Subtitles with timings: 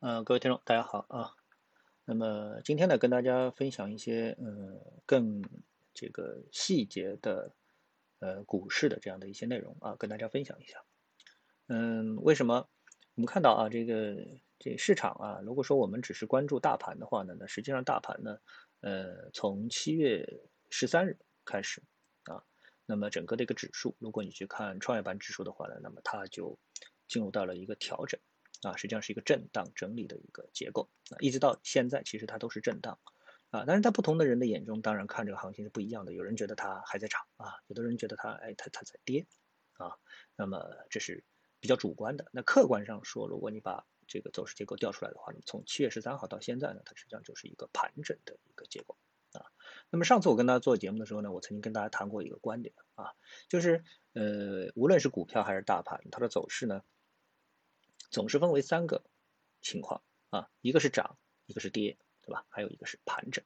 [0.00, 1.36] 呃，各位听众，大家好啊。
[2.06, 5.44] 那么今天呢，跟大家分享一些呃更
[5.92, 7.52] 这个细节的
[8.18, 10.82] 呃股市的这样的一些内容啊，跟大家分享一下。
[11.66, 12.66] 嗯，为什么
[13.14, 14.26] 我们看到啊这个
[14.58, 18.38] 这市场啊，如果说我们只是关注大盘的话呢，那实际上大盘呢，
[18.80, 20.40] 呃，从七月
[20.70, 21.82] 十三日开始
[22.24, 22.42] 啊，
[22.86, 26.58] 那么整个的一个指数，如果你去看创业板指数的话呢，那么它就
[27.06, 28.18] 进入到了一个调整。
[28.62, 32.98] 啊，实际上是一个震荡整理的一个结构啊，一直到现在其实它都是震荡
[33.50, 36.12] 啊，但是在不同的人的眼中，当然看这个行情是不一样的。
[36.12, 39.26] 有人觉得它还在涨啊，有的人觉得它哎它它在跌
[39.78, 39.96] 啊，
[40.36, 41.24] 那么这是
[41.58, 42.26] 比较主观的。
[42.32, 48.96] 那客观上说，如果你把这个走势结构调出来的话，从七月十三号到现在呢，它实际上就是一个盘整的一个结构
[49.32, 49.46] 啊。
[49.88, 53.14] 那么上次我跟大家做节目的时候呢，我曾经跟大家谈过一个观点啊，
[53.48, 53.82] 就是
[54.12, 56.82] 呃，无论是股票还是大盘，它的走势呢。
[58.10, 59.04] 总是分为三个
[59.60, 62.44] 情况啊，一个是涨，一个是跌，对吧？
[62.48, 63.44] 还有一个是盘整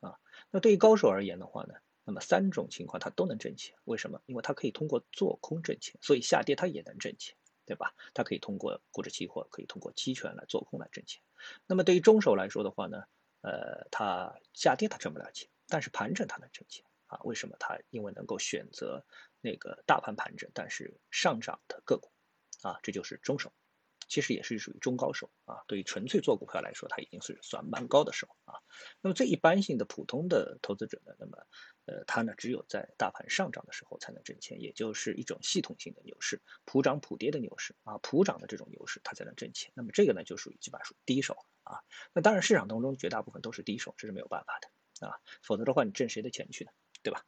[0.00, 0.18] 啊。
[0.50, 3.76] 那对于高手而言的话呢，那么三种情况它都能挣钱。
[3.84, 4.20] 为什么？
[4.26, 7.94] 因为它可以通过做空挣钱，所以下跌它也能挣钱，对吧？
[8.12, 11.22] 它可以通过股指期货，可以通过期权来做空来挣钱。
[11.66, 13.04] 那么对于中手来说的话呢，
[13.42, 17.20] 呃，它下跌它挣不了钱，但是盘整它能挣钱啊。
[17.22, 17.56] 为什么？
[17.60, 19.04] 它因为能够选择
[19.40, 22.10] 那个大盘盘整但是上涨的个股
[22.62, 23.52] 啊，这就是中手。
[24.12, 28.60] 其实也是属于中高手啊，对于纯粹做股票来说，它已经是算蛮高的手啊。
[29.00, 31.38] 那么最一般性的普通的投资者呢，那么
[31.86, 39.72] 呃，他呢只有在大盘上涨的时候才能挣钱，也就是一种系统性的牛市，普涨普跌的牛市啊，普涨的这种牛市，它才能挣钱。
[39.74, 41.80] 那么这个呢就属于基本上属于低手啊。
[42.12, 46.70] 那当然市场当中绝大部分都是低手，这是没有办法的啊，否则的话你挣谁的钱去呢？
[47.02, 47.24] 对吧？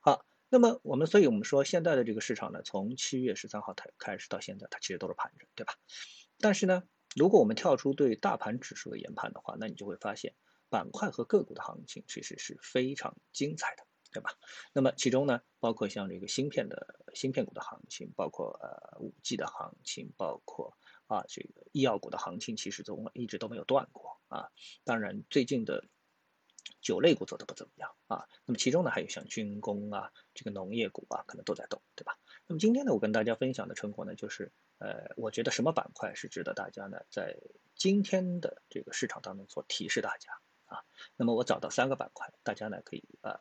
[0.00, 0.26] 好。
[0.50, 5.74] 那么我们，所以我们说现在的这个市场呢，从七月十三号开开始到现在，它其实都是盘整，对吧？
[6.44, 6.82] 但是呢，
[7.16, 10.34] 如果我们跳出对大盘指数的研判的话，那你就会发现
[10.68, 14.30] 板块和个股的行情其实是非常精彩的，对吧？
[14.74, 24.50] 那么其中呢，包括像这个芯片的芯片股的行情，包括呃五 G 的行情，包括啊这个医药股的行情，其实都一直都没有断过啊。
[24.84, 25.86] 当然最近的。
[26.84, 32.18] 酒类股走的不怎么样啊，那么其中呢还有像军工啊，这个农业股啊，可能都在动，对吧？
[32.46, 37.38] 那么今天呢，我跟大家分享的成果呢，就是呃，我觉得什么板块是值得大家呢，在
[37.74, 40.30] 今天的这个市场当中所提示大家
[40.66, 40.84] 啊。
[41.16, 43.34] 那么我找到三个板块，大家呢可以呃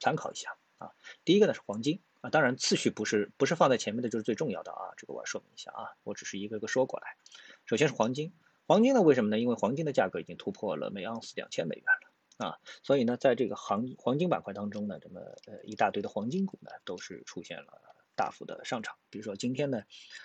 [0.00, 0.90] 参考一下啊。
[1.24, 7.14] 第一个呢是黄金啊，当然次序不是不是放在前面的就是最重要的啊，这个我要说明一下啊，我只是一个个说过来。
[7.66, 8.34] 首先是黄金，
[8.66, 9.38] 黄金呢为什么呢？
[9.38, 11.84] 因为黄金的价格已经突破了每盎司两千美元。
[12.40, 17.80] 啊，所以呢，在这个行黄金板块当中呢，这么呃一大堆的黄金股呢，都是出现了
[18.16, 18.96] 大幅的上涨。
[19.10, 19.82] 比如说今天呢，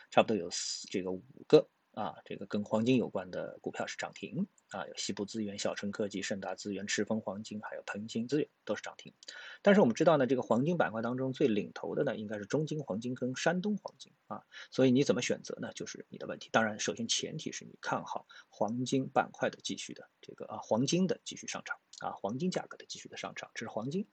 [0.10, 1.68] 差不多有四这个五个。
[1.96, 9.14] 啊，这个跟黄金有关的股票是涨停啊，有西部资源、小城科技、盛达资源、赤峰黄金，还有鹏金资源都是涨停。
[9.62, 14.44] 但是我们知道呢，这个黄金板块当中最领头的呢，应该是中金黄金跟山东黄金啊。
[14.72, 15.72] 所以你怎么选择呢？
[15.74, 16.50] 就是你的问题。
[16.52, 24.08] 当然，首先前提是你看好黄金板块的继续的这个啊，黄金的继续上涨啊，黄金价格的继续的上涨，这是黄金。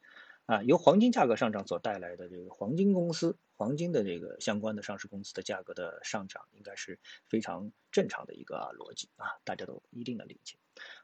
[0.47, 6.99] 啊，由黄金价格上涨所带来的这个黄金公司、黄金的这个相关的上市公司的价格的上涨，应该是
[7.29, 10.57] 非常正常的一个逻辑啊，大家都一定能理解。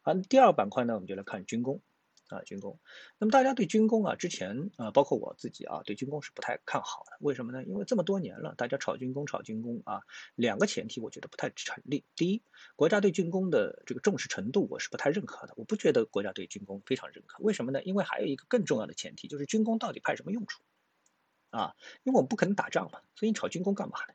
[0.03, 1.81] 好，第二板块呢，我们就来看军工。
[2.28, 2.78] 啊，军工，
[3.19, 7.16] 那么大家对军工啊，之前啊，包括我自己啊，对军工是不太看好的。
[7.21, 7.65] 为什么呢？
[7.65, 10.03] 因为这么多年了，大家炒军工、炒军工啊，
[10.34, 12.05] 两个前提我觉得不太成立。
[12.15, 12.43] 第一，
[12.77, 17.43] 国家对军工的这个重视程度我是不太认可的，我不觉得国家对军工非常认可。
[17.43, 17.83] 为什么呢？
[17.83, 20.62] 因为还有一个更重要的前提，就是军工到底派什么用处？
[21.50, 21.75] 啊，
[22.05, 24.15] 因为我们不可能打仗嘛，所以你炒军工干嘛呢？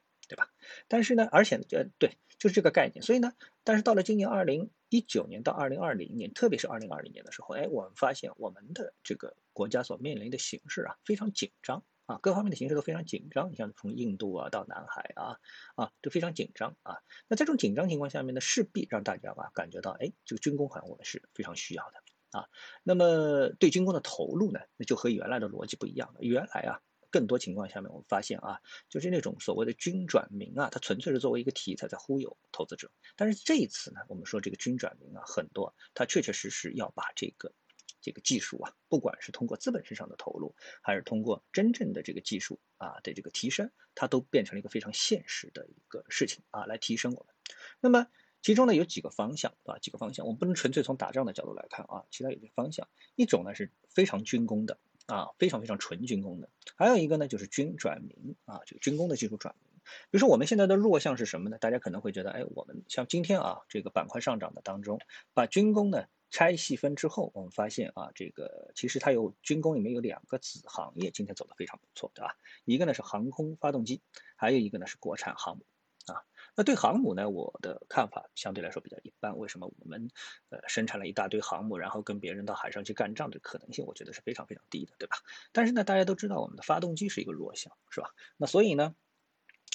[0.87, 3.01] 但是呢，而且呢呃，对，就是这个概念。
[3.01, 4.69] 所以呢，但是到了今年二零。
[4.89, 13.51] 一九年到二零二零年，特别是二零二零年的时候，哎，我们发现我们的这个国家所面临的形势啊，非常紧张啊，各方面的形势都非常紧张。
[13.51, 15.39] 你像从印度啊到南海啊，
[15.73, 16.97] 啊，都非常紧张啊。
[17.27, 22.45] 那在这种紧张情况下面呢，势必让大家吧感觉到，哎，这个军工好像我们是非常需要的啊。
[22.83, 26.19] 那么对军工的投入呢，那就和原来的逻辑不一样了。
[26.19, 26.81] 原来啊。
[27.13, 32.89] 更多情况下面，我们发现啊，就是那种所谓的军转民啊，它纯粹是作为一个题材在忽悠投资者。
[33.15, 37.53] 但是这一次呢，我们说这个军转民啊，很多它确确实实要把这个
[38.01, 47.35] 这个技术啊，不管是通过资本市场的投入，还是通过真正的这个技术啊的这个提升，它都变成了一个非常现实的一个事情啊，来提升我们。
[47.79, 48.07] 那么
[48.41, 54.79] 其中呢有几个方向啊，几个方向，我们不能纯粹从打仗的角度来看啊，其他有些方向，一种呢是非常军工的。
[55.07, 59.69] 啊，非常非常纯军工的，还有一个呢，就是军转民啊，这个军工的技术转民。
[59.83, 61.57] 比如说我们现在的弱项是什么呢？
[61.57, 64.99] 大家可能会觉得，哎，我们像今天啊这个板块上涨的当中，
[65.33, 72.37] 把军工呢拆细分之后，我们发现啊这个其实它有军工里面有两个子行业今天走的非常不错，对吧？
[72.63, 74.01] 一个呢是航空发动机，
[74.37, 75.65] 还有一个呢是国产航母
[76.05, 76.23] 啊。
[76.55, 79.37] 那对航母呢，我的看法相对来说比较一般。
[79.37, 80.09] 为什么我们
[80.49, 85.17] 呃生产了一大堆航母，然后跟别人到海上去干仗的可能性，我觉得是非常非常低的，对吧？
[85.51, 88.09] 但是呢，大家都知道我们的发动机是一个弱项，是吧？
[88.37, 88.95] 那所以呢？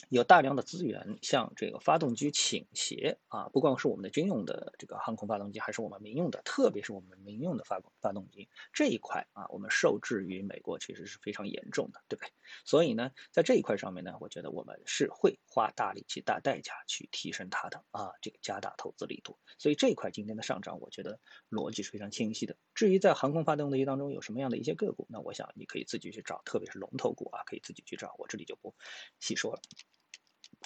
[0.08, 12.30] 有大量的资源向这个发动机倾斜啊，不光是我们的军用的这个航空发动机，还是我们民用的，特别是我们民用的发发动机这一块啊，我们受制于美国其实是非常严重的，对不对？
[12.64, 19.36] 所以呢，在这一块上面呢，我觉得我们是会花大力气、大代价去提升它的啊，这个加大投资力度。
[19.58, 21.18] 所以这一块今天的上涨，我觉得
[21.50, 22.56] 逻辑是非常清晰的。
[22.74, 28.74] 至于在航空发动机当中有什么样的一些个股，那我想你可以自己去找，特别是龙头股啊，可以自己去找，我这里就不
[29.20, 29.60] 细说了。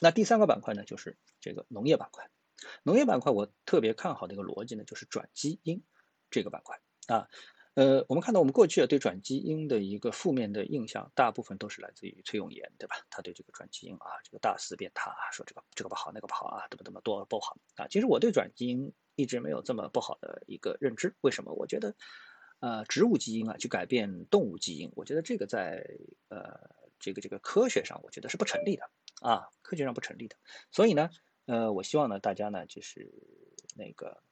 [0.01, 2.31] 那第三个板块呢，就是这个农业板块。
[2.83, 5.83] 农业板块我特别看好的一个逻辑呢，就是转基因
[6.31, 7.29] 这个板块啊。
[7.75, 12.97] 呃，我们看到我们过去啊对转基因的一个负面的印象，大部分都是来自于崔永元，对吧？
[13.09, 17.89] 他对这个转基因啊，这个大肆变啊，说这个这个不好，那个不好啊，怎么怎么多不好啊。
[17.89, 21.15] 其实我对转基因一直没有这么不好的一个认知。
[21.23, 21.55] 为什么？
[21.55, 21.97] 我觉得，
[22.61, 25.83] 呃，植物基因啊去改变动物基因，我觉得这个在
[26.29, 26.71] 呃
[27.01, 28.91] 这个这个科学上，我觉得是不成立的。
[29.23, 30.37] 啊，科学上不成立的，
[30.71, 31.09] 所以呢，
[31.47, 33.11] 呃，我希望呢，大家呢，就是
[33.77, 34.23] 那个，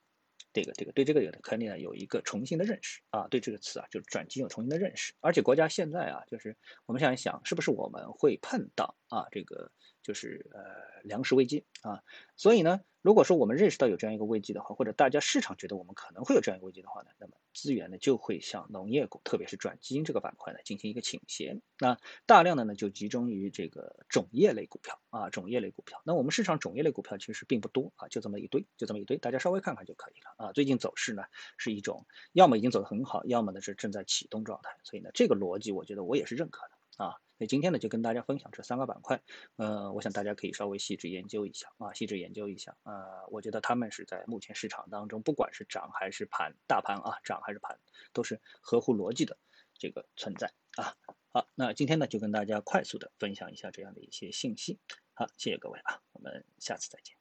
[0.53, 6.57] 这个这个对这个有的肯定呢有一个重新的认识啊，对这个词啊，就是转基因有重新的认识，而且国家现在啊，就是
[6.87, 9.71] 我们想一想，是不是我们会碰到啊，这个
[10.03, 10.61] 就是呃
[11.05, 12.03] 粮食危机啊，
[12.37, 12.81] 所以呢。
[13.03, 21.63] 如果说我们认识到有这样一个危机的话，或者大家市场觉得我们可能会有这样一个危机的话呢，那么资源呢就会向农业股，特别是转基因这个板块呢进行一个倾斜。
[21.79, 26.03] 那大量的呢就集中于这个种业类股票啊，种业类股票。
[26.05, 30.53] 那我们市场种业类股票其实并不多啊，就这么一堆，就这么一堆，大家稍微看看就可以了啊。
[30.53, 31.23] 最近走势呢
[31.57, 32.05] 是一种，
[32.35, 34.77] 要么已经走得很好，要么呢是正在启动状态。
[34.83, 36.73] 所以呢，这个逻辑我觉得我也是认可的。
[37.01, 39.23] 啊，那今天呢就跟大家分享这三个板块，
[39.57, 47.81] 呃，我想大家可以稍微细致研究一下啊，细致研究一下啊，我觉得他们是在目前市场当中，不管是涨还是盘，大盘啊涨还是盘，
[48.13, 49.39] 都是合乎逻辑的
[49.73, 50.95] 这个存在啊。
[51.33, 54.79] 好，那今天呢就跟大家快速的分享一下这样的一些信息，
[55.15, 57.20] 好，谢谢各位啊，我们下次再见。